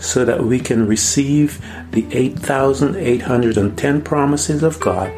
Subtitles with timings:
[0.00, 1.60] so that we can receive
[1.92, 5.12] the 8,810 promises of God,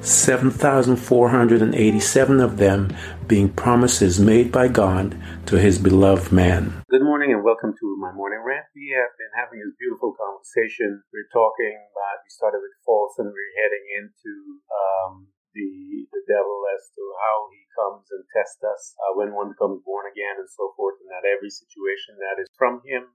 [0.00, 5.14] 7,487 of them being promises made by God
[5.46, 6.72] to his beloved man.
[6.88, 8.64] Good morning and welcome to my morning rant.
[8.74, 11.02] We have been having this beautiful conversation.
[11.12, 16.62] We're talking about, we started with false and we're heading into um, the, the devil
[16.78, 20.46] as to how he comes and tests us uh, when one becomes born again and
[20.48, 23.10] so forth, and that every situation that is from him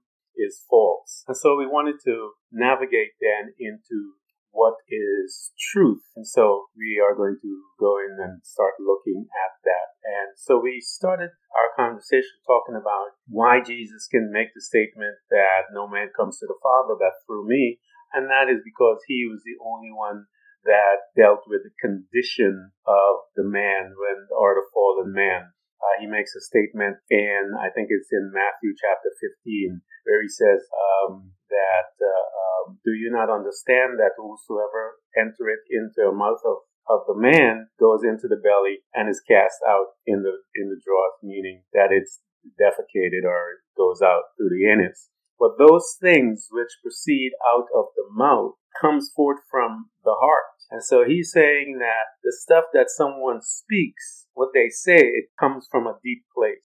[0.46, 1.24] is false.
[1.26, 4.14] And so we wanted to navigate then into
[4.56, 6.00] what is truth.
[6.16, 9.88] And so we are going to go in and start looking at that.
[10.06, 15.68] And so we started our conversation talking about why Jesus can make the statement that
[15.76, 17.84] no man comes to the Father but through me.
[18.16, 20.24] And that is because he was the only one
[20.64, 25.52] that dealt with the condition of the man when, or the fallen man.
[25.76, 29.12] Uh, he makes a statement in, I think it's in Matthew chapter
[29.44, 32.26] 15, where he says um, that, uh,
[32.70, 37.66] um, do you not understand that whosoever entereth into the mouth of, of the man
[37.78, 41.90] goes into the belly and is cast out in the, in the drought, meaning that
[41.90, 42.22] it's
[42.54, 45.10] defecated or goes out through the anus.
[45.38, 50.56] But those things which proceed out of the mouth comes forth from the heart.
[50.70, 55.68] And so he's saying that the stuff that someone speaks, what they say, it comes
[55.70, 56.58] from a deep place.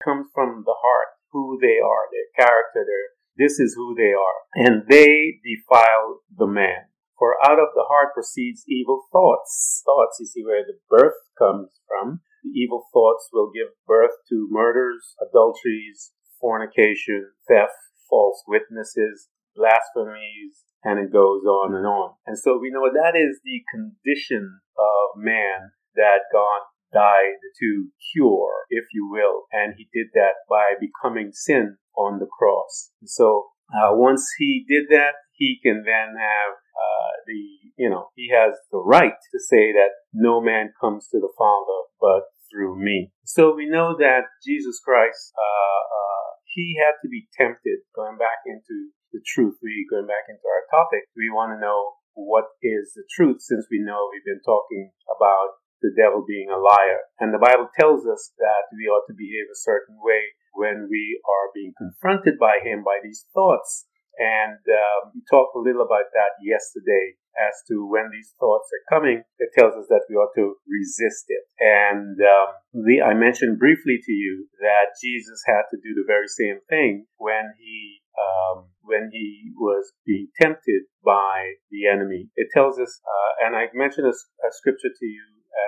[0.00, 4.12] It comes from the heart, who they are, their character, their, this is who they
[4.12, 4.38] are.
[4.54, 6.88] And they defile the man.
[7.18, 9.82] For out of the heart proceeds evil thoughts.
[9.84, 12.20] Thoughts, you see where the birth comes from.
[12.44, 17.74] The evil thoughts will give birth to murders, adulteries, fornication, theft,
[18.08, 22.14] false witnesses, blasphemies, and it goes on and on.
[22.26, 28.64] And so we know that is the condition of man that God died to cure,
[28.70, 29.46] if you will.
[29.52, 32.90] And he did that by becoming sin on the cross.
[33.04, 37.42] So uh, once he did that, he can then have uh, the,
[37.76, 41.88] you know, he has the right to say that no man comes to the Father
[42.00, 43.12] but through me.
[43.24, 48.40] So we know that Jesus Christ, uh, uh he had to be tempted, going back
[48.46, 49.60] into the truth.
[49.62, 51.04] We going back into our topic.
[51.14, 55.60] We want to know what is the truth since we know we've been talking about
[55.80, 57.06] the devil being a liar.
[57.20, 61.20] And the Bible tells us that we ought to behave a certain way when we
[61.22, 63.86] are being confronted by him by these thoughts.
[64.18, 68.90] And um, we talked a little about that yesterday as to when these thoughts are
[68.90, 69.22] coming.
[69.38, 71.46] It tells us that we ought to resist it.
[71.62, 76.58] And um, I mentioned briefly to you that Jesus had to do the very same
[76.68, 82.28] thing when he um, when he was being tempted by the enemy.
[82.36, 85.24] It tells us, uh, and I mentioned a, a, scripture to you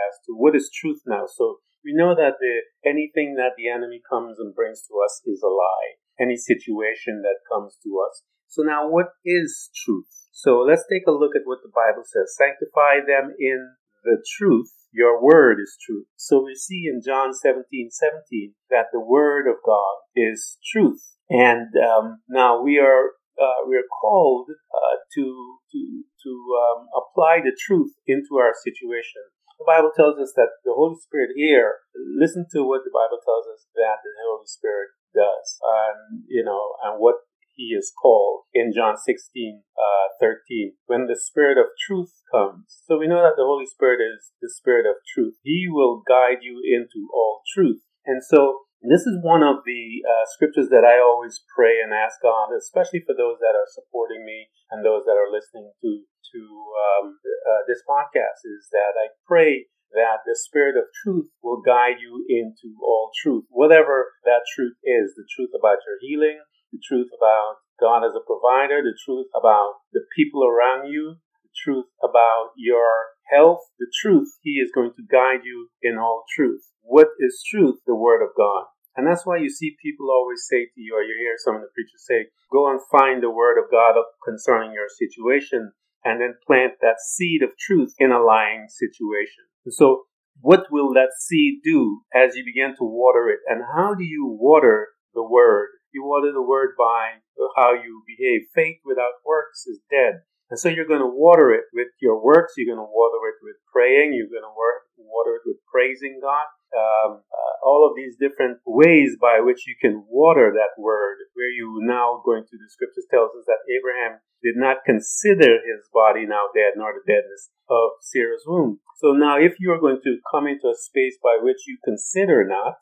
[0.09, 1.25] as to what is truth now.
[1.27, 5.43] So we know that the, anything that the enemy comes and brings to us is
[5.43, 6.01] a lie.
[6.21, 8.23] Any situation that comes to us.
[8.49, 10.11] So now what is truth?
[10.33, 12.35] So let's take a look at what the Bible says.
[12.37, 14.69] Sanctify them in the truth.
[14.93, 16.07] Your word is truth.
[16.17, 21.17] So we see in John 17, 17 that the word of God is truth.
[21.29, 25.25] And um, now we are uh, we are called uh, to
[25.73, 25.81] to
[26.25, 29.23] to um, apply the truth into our situation.
[29.59, 31.85] The Bible tells us that the Holy Spirit here.
[31.95, 36.77] Listen to what the Bible tells us that the Holy Spirit does, and you know,
[36.83, 37.17] and what
[37.61, 42.81] he is called in John 16, uh, 13, when the Spirit of truth comes.
[42.89, 45.37] So we know that the Holy Spirit is the Spirit of truth.
[45.43, 47.83] He will guide you into all truth.
[48.07, 52.17] And so this is one of the uh, scriptures that I always pray and ask
[52.25, 55.91] God, especially for those that are supporting me and those that are listening to
[56.33, 58.41] to um, uh, this podcast.
[58.49, 63.45] Is that I pray that the Spirit of truth will guide you into all truth,
[63.51, 65.13] whatever that truth is.
[65.13, 66.41] The truth about your healing,
[66.73, 71.51] the truth about God as a provider, the truth about the people around you, the
[71.51, 76.25] the truth about your health, the truth, He is going to guide you in all
[76.35, 76.63] truth.
[76.83, 77.81] What is truth?
[77.87, 78.65] The Word of God.
[78.97, 81.63] And that's why you see people always say to you, or you hear some of
[81.63, 83.95] the preachers say, go and find the Word of God
[84.25, 85.73] concerning your situation
[86.05, 89.45] and then plant that seed of truth in a lying situation.
[89.69, 90.05] so
[90.41, 93.41] what will that seed do as you begin to water it?
[93.47, 95.69] And how do you water the Word?
[95.93, 97.21] You water the Word by
[97.57, 98.43] how you behave.
[98.55, 100.23] Faith without works is dead.
[100.51, 102.59] And so you're going to water it with your works.
[102.59, 104.13] You're going to water it with praying.
[104.13, 106.47] You're going to water it with praising God.
[106.75, 111.51] Um, uh, all of these different ways by which you can water that word, where
[111.51, 116.27] you now going to the scriptures tells us that Abraham did not consider his body
[116.27, 118.81] now dead, nor the deadness of Sarah's womb.
[118.99, 122.47] So now, if you are going to come into a space by which you consider
[122.47, 122.79] not,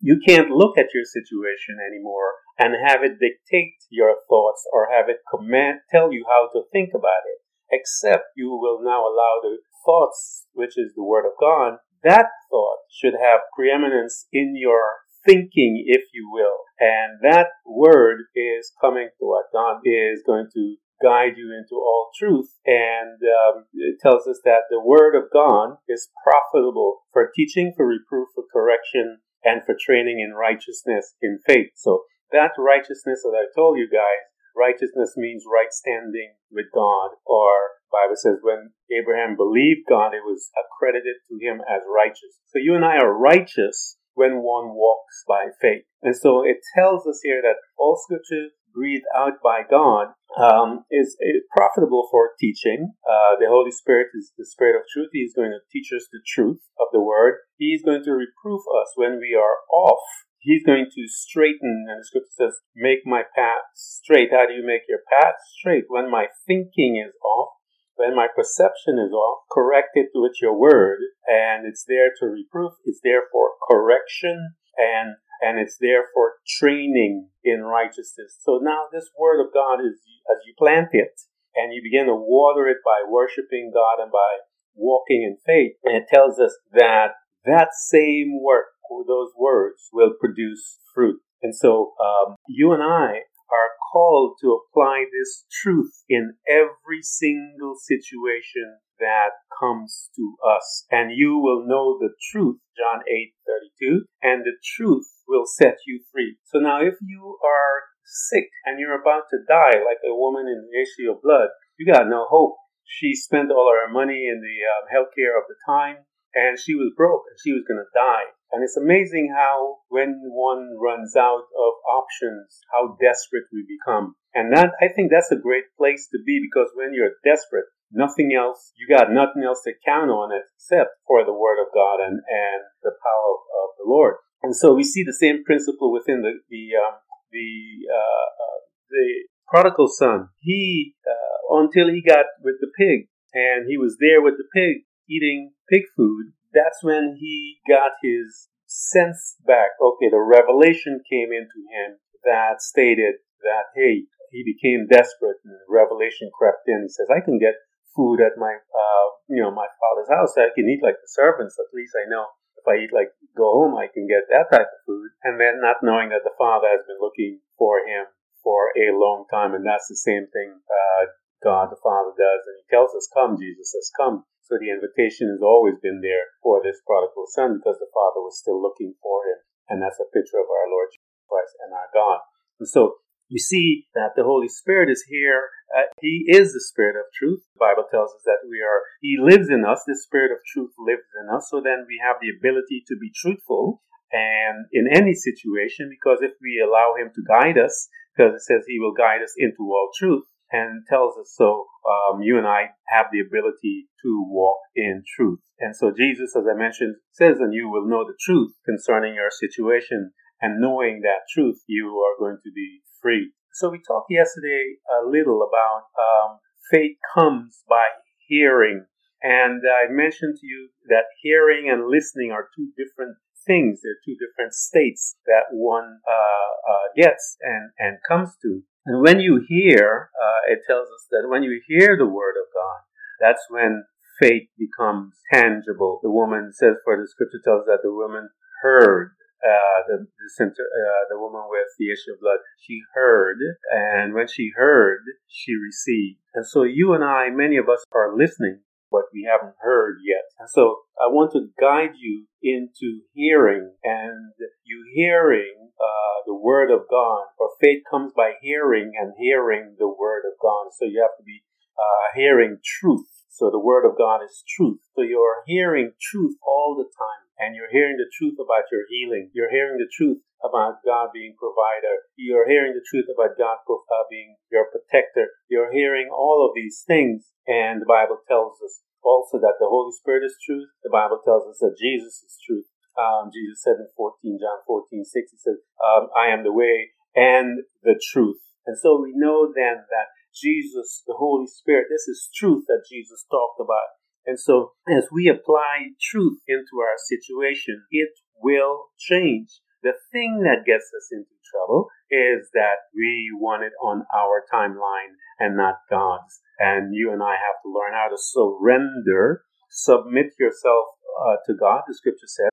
[0.00, 5.08] you can't look at your situation anymore and have it dictate your thoughts or have
[5.08, 9.58] it command, tell you how to think about it, except you will now allow the
[9.84, 15.84] thoughts, which is the word of God, that thought should have preeminence in your thinking,
[15.86, 16.64] if you will.
[16.78, 22.10] And that word is coming to what God is going to guide you into all
[22.18, 22.50] truth.
[22.66, 27.86] And um, it tells us that the word of God is profitable for teaching, for
[27.86, 29.18] reproof, for correction,
[29.48, 31.72] and for training in righteousness in faith.
[31.74, 37.80] So that righteousness that I told you guys, righteousness means right standing with God, or
[37.88, 42.36] Bible says when Abraham believed God, it was accredited to him as righteous.
[42.52, 45.84] So you and I are righteous when one walks by faith.
[46.02, 51.16] And so it tells us here that all scripture breathed out by God um, is,
[51.20, 52.92] is, profitable for teaching.
[53.08, 55.10] Uh, the Holy Spirit is the Spirit of truth.
[55.12, 57.38] He is going to teach us the truth of the Word.
[57.56, 60.04] He is going to reprove us when we are off.
[60.38, 64.30] He's going to straighten, and the scripture says, make my path straight.
[64.30, 65.84] How do you make your path straight?
[65.88, 67.58] When my thinking is off,
[67.96, 72.72] when my perception is off, correct it with your word, and it's there to reproof,
[72.84, 78.36] it's there for correction, and and it's there for training in righteousness.
[78.40, 80.00] So now this word of God is
[80.30, 81.20] as you plant it
[81.54, 84.44] and you begin to water it by worshiping God and by
[84.74, 87.12] walking in faith, and it tells us that
[87.44, 88.66] that same work,
[89.06, 91.20] those words, will produce fruit.
[91.42, 97.74] And so um, you and I are called to apply this truth in every single
[97.76, 100.84] situation that comes to us.
[100.90, 103.32] And you will know the truth, John 8
[103.80, 106.38] 32, and the truth will set you free.
[106.44, 110.64] So now, if you are sick and you're about to die, like a woman in
[110.64, 111.48] the issue of blood,
[111.78, 112.56] you got no hope.
[112.84, 116.96] She spent all her money in the um, healthcare of the time, and she was
[116.96, 118.32] broke, and she was going to die.
[118.50, 124.16] And it's amazing how, when one runs out of options, how desperate we become.
[124.34, 128.32] And that, I think that's a great place to be because when you're desperate, nothing
[128.32, 132.24] else, you got nothing else to count on except for the Word of God and,
[132.24, 134.16] and the power of, of the Lord.
[134.42, 136.94] And so we see the same principle within the, the, um,
[137.32, 139.08] the, uh, uh, the
[139.48, 140.28] prodigal son.
[140.38, 144.84] He, uh, until he got with the pig and he was there with the pig
[145.08, 149.76] eating pig food, that's when he got his sense back.
[149.80, 155.68] Okay, the revelation came into him that stated that, hey, he became desperate and the
[155.68, 156.84] revelation crept in.
[156.84, 157.56] He says, I can get
[157.96, 160.36] food at my, uh, you know, my father's house.
[160.36, 161.56] I can eat like the servants.
[161.58, 164.66] At least I know if I eat like go home, I can get that type
[164.66, 165.14] of food.
[165.22, 168.10] And then not knowing that the father has been looking for him
[168.42, 169.54] for a long time.
[169.54, 172.42] And that's the same thing, uh, God the Father does.
[172.50, 174.26] And he tells us, come, Jesus says, come.
[174.42, 178.40] So the invitation has always been there for this prodigal son because the father was
[178.40, 179.38] still looking for him.
[179.68, 182.24] And that's a picture of our Lord Jesus Christ and our God.
[182.56, 185.48] And so you see that the Holy Spirit is here.
[185.68, 187.44] Uh, he is the Spirit of truth.
[187.54, 189.84] The Bible tells us that we are, He lives in us.
[189.86, 191.48] The Spirit of truth lives in us.
[191.50, 196.32] So then we have the ability to be truthful and in any situation because if
[196.40, 199.90] we allow Him to guide us, because it says He will guide us into all
[199.92, 205.02] truth, and tells us so um, you and I have the ability to walk in
[205.16, 205.40] truth.
[205.60, 209.30] And so Jesus, as I mentioned, says, and you will know the truth concerning your
[209.30, 210.12] situation.
[210.40, 213.32] And knowing that truth, you are going to be free.
[213.52, 216.38] So we talked yesterday a little about um,
[216.70, 217.84] faith comes by
[218.28, 218.86] hearing.
[219.22, 223.80] And I mentioned to you that hearing and listening are two different things.
[223.82, 228.62] They're two different states that one uh, uh, gets and, and comes to.
[228.86, 232.46] And when you hear, uh, it tells us that when you hear the word of
[232.54, 232.80] God,
[233.20, 233.84] that's when
[234.20, 236.00] faith becomes tangible.
[236.02, 238.30] The woman says, for the scripture tells us that the woman
[238.62, 239.12] heard
[239.44, 243.38] uh, the the, center, uh, the woman with the issue of blood, she heard,
[243.70, 246.18] and when she heard, she received.
[246.34, 250.24] And so you and I, many of us, are listening, but we haven't heard yet.
[250.38, 254.32] And so I want to guide you into hearing, and
[254.64, 259.88] you hearing uh, the word of God, or faith comes by hearing, and hearing the
[259.88, 260.70] word of God.
[260.78, 261.42] So you have to be
[261.78, 263.06] uh, hearing truth.
[263.30, 264.80] So the word of God is truth.
[264.96, 269.30] So you're hearing truth all the time and you're hearing the truth about your healing.
[269.32, 272.10] You're hearing the truth about God being provider.
[272.18, 275.30] You're hearing the truth about God uh, being your protector.
[275.48, 277.30] You're hearing all of these things.
[277.46, 280.68] And the Bible tells us also that the Holy Spirit is truth.
[280.82, 282.66] The Bible tells us that Jesus is truth.
[282.98, 286.90] Um, Jesus said in 14, John 14, 6, he says, um, I am the way
[287.14, 288.42] and the truth.
[288.66, 293.24] And so we know then that Jesus, the Holy Spirit, this is truth that Jesus
[293.30, 293.97] talked about.
[294.28, 299.48] And so, as we apply truth into our situation, it will change.
[299.82, 305.16] The thing that gets us into trouble is that we want it on our timeline
[305.38, 306.42] and not God's.
[306.58, 310.88] And you and I have to learn how to surrender, submit yourself
[311.26, 312.50] uh, to God, the scripture says.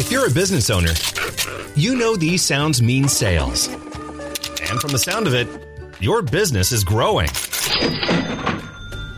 [0.00, 0.94] If you're a business owner,
[1.76, 3.68] you know these sounds mean sales.
[3.68, 5.65] And from the sound of it,
[6.00, 7.28] your business is growing.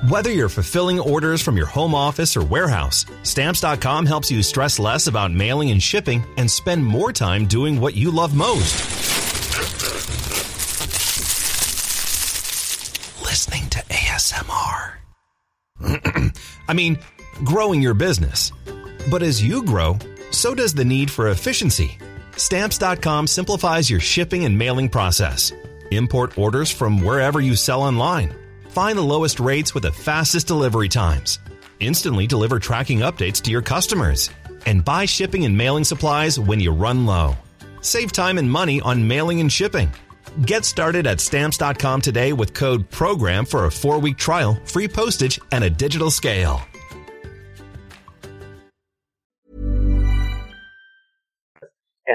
[0.09, 5.07] Whether you're fulfilling orders from your home office or warehouse, Stamps.com helps you stress less
[5.07, 8.75] about mailing and shipping and spend more time doing what you love most.
[13.23, 14.95] Listening to ASMR.
[16.69, 16.99] I mean,
[17.45, 18.53] growing your business.
[19.11, 19.99] But as you grow,
[20.31, 21.99] so does the need for efficiency.
[22.37, 25.53] Stamps.com simplifies your shipping and mailing process
[25.91, 28.35] Import orders from wherever you sell online.
[28.69, 31.39] Find the lowest rates with the fastest delivery times.
[31.81, 34.31] Instantly deliver tracking updates to your customers.
[34.67, 37.37] And buy shipping and mailing supplies when you run low.
[37.81, 39.91] Save time and money on mailing and shipping.
[40.45, 45.41] Get started at stamps.com today with code PROGRAM for a four week trial, free postage,
[45.53, 46.61] and a digital scale.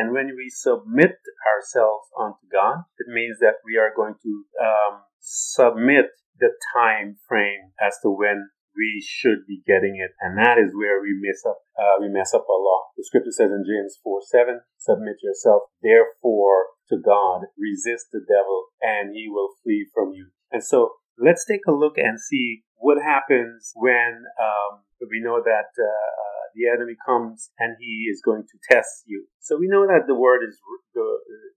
[0.03, 1.15] And when we submit
[1.47, 7.71] ourselves unto God, it means that we are going to um, submit the time frame
[7.79, 11.63] as to when we should be getting it, and that is where we mess up.
[11.79, 12.91] Uh, we mess up a lot.
[12.97, 17.47] The scripture says in James four seven, "Submit yourself, therefore, to God.
[17.55, 21.97] Resist the devil, and he will flee from you." And so, let's take a look
[21.97, 28.09] and see what happens when um, we know that uh, the enemy comes and he
[28.11, 29.27] is going to test you.
[29.43, 30.55] So we know that the word is
[30.95, 31.07] the,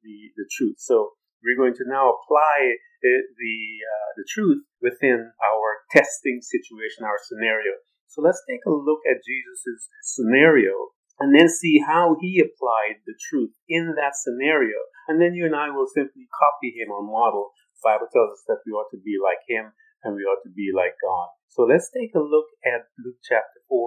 [0.02, 0.82] the, the truth.
[0.82, 1.14] So
[1.46, 7.22] we're going to now apply the, the, uh, the truth within our testing situation, our
[7.22, 7.78] scenario.
[8.10, 10.90] So let's take a look at Jesus' scenario
[11.22, 14.82] and then see how he applied the truth in that scenario.
[15.06, 17.54] And then you and I will simply copy him or model.
[17.78, 19.70] The Bible tells us that we ought to be like him
[20.02, 21.28] and we ought to be like God.
[21.54, 23.78] So let's take a look at Luke chapter 4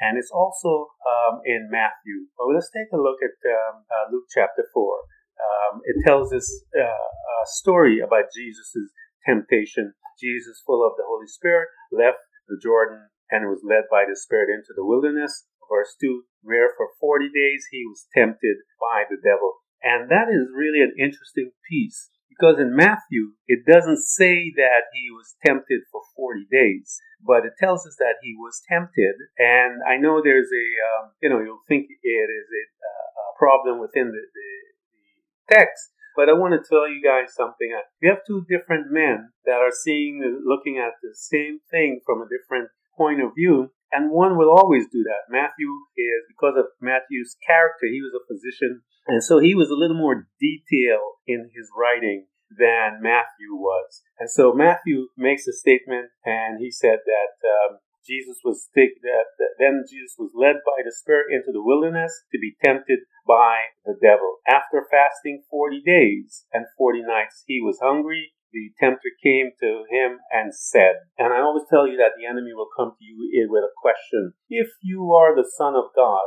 [0.00, 2.30] and it's also um, in Matthew.
[2.36, 4.74] But let's take a look at um, uh, Luke chapter 4.
[4.74, 8.90] Um, it tells us uh, a story about Jesus'
[9.26, 9.94] temptation.
[10.20, 14.50] Jesus, full of the Holy Spirit, left the Jordan and was led by the Spirit
[14.50, 15.46] into the wilderness.
[15.70, 19.64] Verse 2 Where for 40 days he was tempted by the devil.
[19.82, 25.10] And that is really an interesting piece because in Matthew, it doesn't say that he
[25.10, 29.14] was tempted for 40 days, but it tells us that he was tempted.
[29.38, 33.38] And I know there's a, um, you know, you'll think it is a, uh, a
[33.38, 34.50] problem within the, the,
[34.98, 37.70] the text, but I want to tell you guys something.
[38.02, 42.30] We have two different men that are seeing, looking at the same thing from a
[42.30, 43.70] different point of view.
[43.90, 45.30] And one will always do that.
[45.30, 49.78] Matthew is, because of Matthew's character, he was a physician and so he was a
[49.78, 54.02] little more detailed in his writing than Matthew was.
[54.18, 59.32] And so Matthew makes a statement and he said that um, Jesus was take, that,
[59.40, 63.72] that then Jesus was led by the Spirit into the wilderness to be tempted by
[63.84, 64.44] the devil.
[64.46, 68.32] After fasting 40 days and 40 nights, he was hungry.
[68.52, 72.54] The tempter came to him and said, and I always tell you that the enemy
[72.54, 74.34] will come to you with a question.
[74.48, 76.22] If you are the Son of God,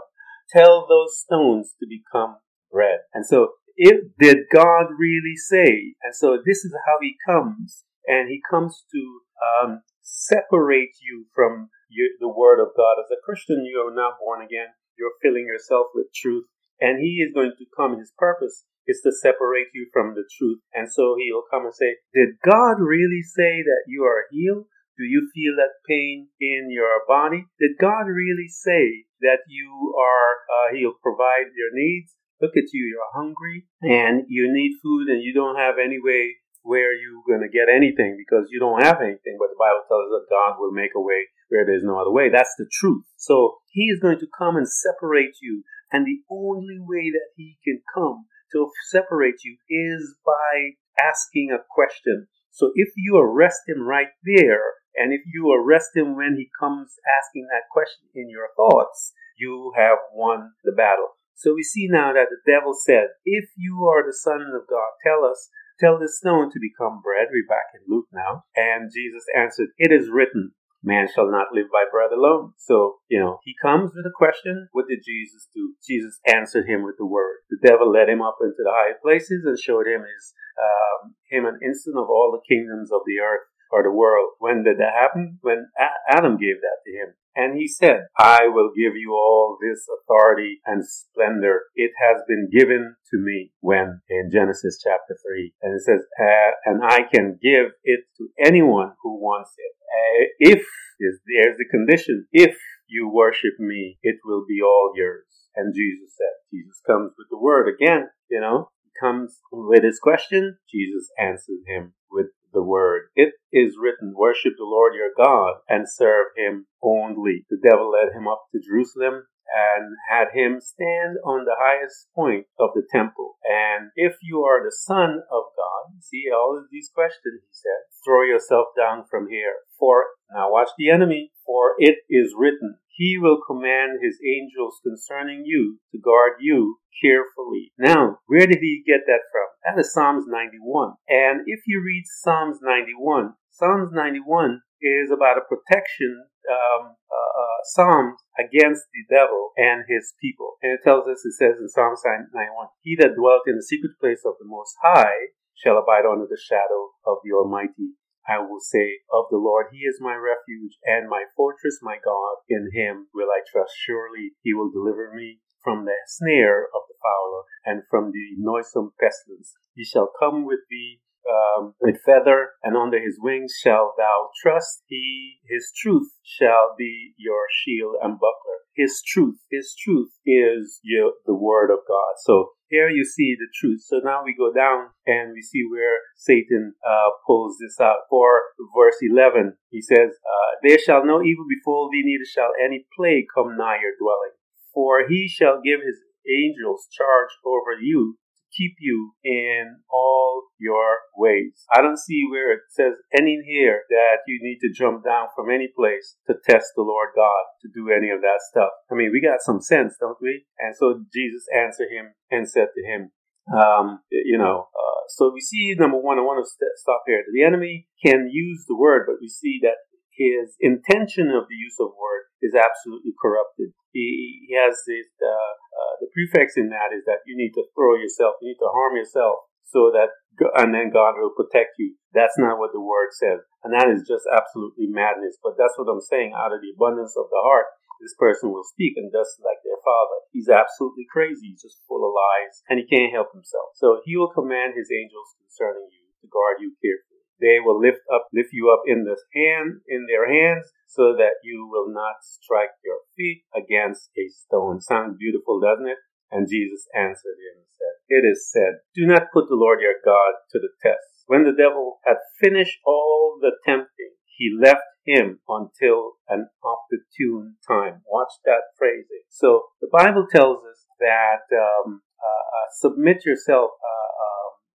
[0.52, 3.00] tell those stones to become bread.
[3.14, 5.94] And so, if did God really say?
[6.04, 11.70] And so, this is how He comes, and He comes to um, separate you from
[11.90, 12.98] you, the Word of God.
[13.00, 14.74] As a Christian, you are not born again.
[14.98, 16.46] You're filling yourself with truth,
[16.82, 18.00] and He is going to come.
[18.00, 20.60] His purpose is to separate you from the truth.
[20.74, 24.66] And so He'll come and say, "Did God really say that you are healed?"
[24.98, 27.46] Do you feel that pain in your body?
[27.60, 32.18] Did God really say that you are, uh, He'll provide your needs?
[32.42, 36.38] Look at you, you're hungry and you need food and you don't have any way
[36.62, 39.40] where you're going to get anything because you don't have anything.
[39.40, 42.12] But the Bible tells us that God will make a way where there's no other
[42.12, 42.30] way.
[42.30, 43.06] That's the truth.
[43.16, 45.64] So He is going to come and separate you.
[45.92, 51.64] And the only way that He can come to separate you is by asking a
[51.74, 52.28] question.
[52.52, 56.94] So if you arrest Him right there, and if you arrest Him when He comes
[57.18, 61.17] asking that question in your thoughts, you have won the battle.
[61.38, 64.90] So we see now that the devil said, If you are the Son of God,
[65.06, 67.30] tell us, tell the stone to become bread.
[67.30, 68.50] We're back in Luke now.
[68.58, 72.54] And Jesus answered, It is written, Man shall not live by bread alone.
[72.58, 74.70] So, you know, he comes with a question.
[74.72, 75.78] What did Jesus do?
[75.86, 77.46] Jesus answered him with the word.
[77.54, 81.46] The devil led him up into the high places and showed him his, um, him
[81.46, 84.34] an instant of all the kingdoms of the earth or the world.
[84.40, 85.38] When did that happen?
[85.42, 85.70] When
[86.10, 87.14] Adam gave that to him.
[87.38, 91.62] And he said, I will give you all this authority and splendor.
[91.76, 95.54] It has been given to me when in Genesis chapter 3.
[95.62, 99.76] And it says, uh, and I can give it to anyone who wants it.
[99.86, 100.66] Uh, if,
[101.00, 105.28] there's the condition, if you worship me, it will be all yours.
[105.56, 110.58] And Jesus said, Jesus comes with the word again, you know, comes with his question.
[110.68, 113.14] Jesus answered him with the word.
[113.14, 117.46] It is written, worship the Lord your God and serve him only.
[117.50, 122.48] The devil led him up to Jerusalem and had him stand on the highest point
[122.60, 123.38] of the temple.
[123.46, 127.86] And if you are the son of God, see all of these questions, he said,
[128.04, 129.62] throw yourself down from here.
[129.78, 135.46] For, now watch the enemy, for it is written, he will command his angels concerning
[135.46, 137.72] you to guard you carefully.
[137.78, 139.48] Now, where did he get that from?
[139.64, 140.98] That is Psalms 91.
[141.08, 148.10] And if you read Psalms 91, Psalms 91 is about a protection um, uh, uh,
[148.42, 150.58] against the devil and his people.
[150.64, 152.50] And it tells us, it says in Psalms 91,
[152.82, 156.42] He that dwelt in the secret place of the Most High shall abide under the
[156.42, 157.98] shadow of the Almighty.
[158.28, 162.44] I will say of the Lord, He is my refuge and my fortress, my God.
[162.50, 163.74] In Him will I trust.
[163.78, 168.92] Surely He will deliver me from the snare of the fowler and from the noisome
[169.00, 169.56] pestilence.
[169.74, 174.84] He shall come with thee um, with feather, and under his wings shall thou trust.
[174.88, 178.66] He, his truth shall be your shield and buckler.
[178.76, 182.14] His truth, his truth is your, the word of God.
[182.24, 183.82] So here you see the truth.
[183.88, 188.06] So now we go down and we see where Satan uh, pulls this out.
[188.10, 192.86] For verse 11, he says, uh, There shall no evil befall thee, neither shall any
[192.96, 194.36] plague come nigh your dwelling.
[194.74, 198.20] For he shall give his angels charge over you
[198.58, 201.66] keep you in all your ways.
[201.72, 205.52] I don't see where it says any here that you need to jump down from
[205.52, 208.72] any place to test the Lord God to do any of that stuff.
[208.92, 210.46] I mean, we got some sense, don't we?
[210.58, 213.12] And so Jesus answered him and said to him,
[213.54, 217.24] um, you know, uh, so we see number one, I want to st- stop here.
[217.32, 221.78] The enemy can use the word, but we see that his intention of the use
[221.80, 223.72] of word is absolutely corrupted.
[223.98, 227.66] He, he has this, uh, uh, the prefix in that is that you need to
[227.74, 230.14] throw yourself, you need to harm yourself so that,
[230.62, 231.98] and then God will protect you.
[232.14, 233.42] That's not what the word says.
[233.66, 235.42] And that is just absolutely madness.
[235.42, 236.38] But that's what I'm saying.
[236.38, 239.82] Out of the abundance of the heart, this person will speak and just like their
[239.82, 240.18] father.
[240.30, 241.50] He's absolutely crazy.
[241.50, 243.74] He's just full of lies and he can't help himself.
[243.74, 247.17] So he will command his angels concerning you to guard you carefully.
[247.40, 251.44] They will lift up, lift you up in the hand, in their hands, so that
[251.44, 254.82] you will not strike your feet against a stone.
[254.82, 255.98] Sounds beautiful, doesn't it?
[256.32, 259.96] And Jesus answered him and said, It is said, Do not put the Lord your
[260.04, 261.24] God to the test.
[261.28, 268.02] When the devil had finished all the tempting, he left him until an opportune time.
[268.06, 269.26] Watch that phrasing.
[269.30, 274.07] So the Bible tells us that um, uh, uh, submit yourself uh,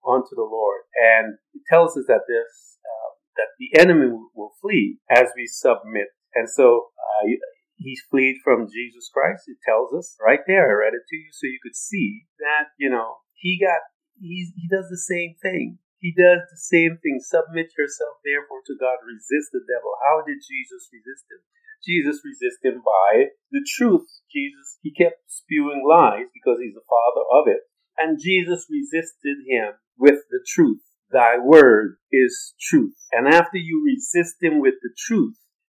[0.08, 5.00] unto the Lord, and it tells us that this uh, that the enemy will flee
[5.10, 6.08] as we submit.
[6.34, 7.28] And so uh,
[7.76, 9.48] he fled from Jesus Christ.
[9.48, 10.70] It tells us right there.
[10.70, 13.82] I read it to you so you could see that you know he got
[14.20, 15.80] he he does the same thing.
[16.02, 17.22] He does the same thing.
[17.22, 19.06] Submit yourself therefore to God.
[19.06, 19.94] Resist the devil.
[20.02, 21.46] How did Jesus resist him?
[21.86, 24.06] Jesus resisted him by the truth.
[24.30, 27.66] Jesus, he kept spewing lies because he's the father of it.
[27.98, 30.82] And Jesus resisted him with the truth.
[31.12, 32.96] Thy word is truth.
[33.12, 35.36] And after you resist him with the truth,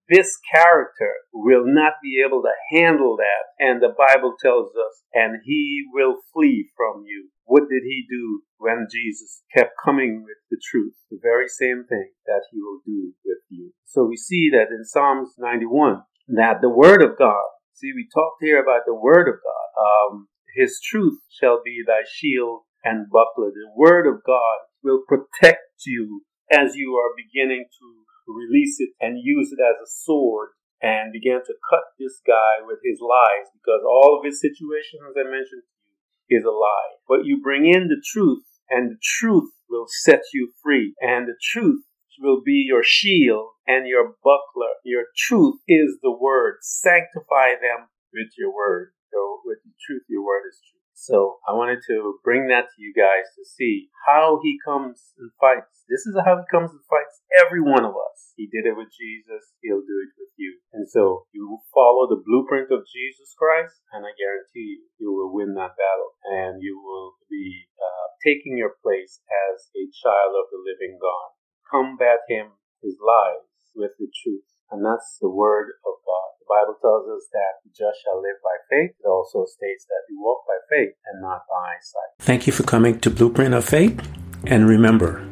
[0.08, 3.44] this character will not be able to handle that.
[3.58, 7.28] And the Bible tells us, and he will flee from you.
[7.46, 10.94] what did he do when Jesus kept coming with the truth?
[11.10, 13.72] The very same thing that he will do with you.
[13.84, 18.40] So we see that in Psalms 91, that the word of God, see, we talked
[18.40, 19.68] here about the word of God.
[19.84, 23.50] Um, his truth shall be thy shield and buckler.
[23.50, 27.86] The word of God will protect you as you are beginning to
[28.28, 30.50] release it and use it as a sword
[30.82, 35.16] and begin to cut this guy with his lies because all of his situation, as
[35.16, 37.00] I mentioned to you, is a lie.
[37.08, 41.36] But you bring in the truth and the truth will set you free and the
[41.40, 41.82] truth
[42.20, 44.76] will be your shield and your buckler.
[44.84, 46.58] Your truth is the word.
[46.60, 48.92] Sanctify them with your word.
[49.12, 50.83] So with the truth, your word is truth.
[51.04, 55.28] So I wanted to bring that to you guys to see how he comes and
[55.36, 55.84] fights.
[55.84, 58.32] This is how he comes and fights every one of us.
[58.40, 59.52] He did it with Jesus.
[59.60, 60.64] He'll do it with you.
[60.72, 65.12] And so you will follow the blueprint of Jesus Christ, and I guarantee you, you
[65.12, 70.32] will win that battle, and you will be uh, taking your place as a child
[70.40, 71.36] of the living God.
[71.68, 73.44] Combat him, his lies,
[73.76, 76.23] with the truth, and that's the word of God.
[76.44, 78.90] The Bible tells us that the just shall live by faith.
[79.02, 82.12] It also states that we walk by faith and not by sight.
[82.18, 83.98] Thank you for coming to Blueprint of Faith.
[84.46, 85.26] And remember,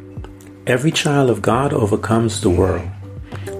[0.67, 2.89] every child of God overcomes the world.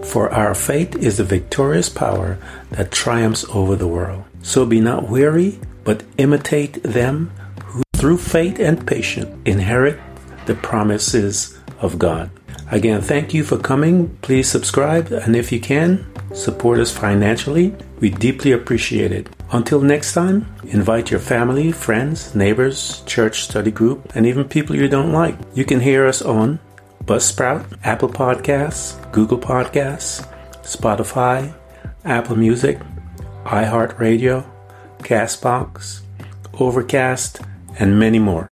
[0.03, 2.39] For our faith is the victorious power
[2.71, 4.25] that triumphs over the world.
[4.41, 7.31] So be not weary, but imitate them
[7.67, 10.01] who through faith and patience inherit
[10.47, 12.31] the promises of God.
[12.73, 14.09] Again, thank you for coming.
[14.23, 17.77] Please subscribe, and if you can, support us financially.
[18.01, 19.29] We deeply appreciate it.
[19.53, 24.89] Until next time, invite your family, friends, neighbors, church study group, and even people you
[24.89, 25.37] don't like.
[25.53, 26.59] You can hear us on
[27.05, 30.27] Buzzsprout, Apple Podcasts, Google Podcasts,
[30.63, 31.53] Spotify,
[32.07, 32.81] Apple Music,
[33.45, 34.47] iHeartRadio,
[35.01, 36.01] Castbox,
[36.59, 37.43] Overcast,
[37.79, 38.52] and many more.